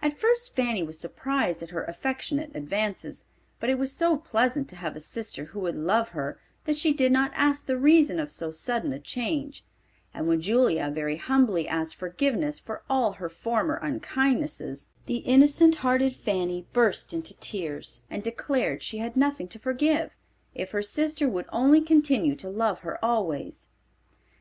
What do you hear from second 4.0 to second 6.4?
pleasant to have a sister who would love her